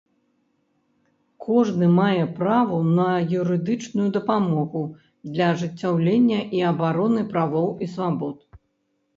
Кожны 1.47 1.89
мае 1.97 2.23
права 2.39 2.79
на 2.99 3.05
юрыдычную 3.41 4.07
дапамогу 4.17 4.81
для 5.37 5.53
ажыццяўлення 5.57 6.41
і 6.61 6.65
абароны 6.73 7.21
правоў 7.37 7.69
і 7.87 7.93
свабод. 7.97 8.37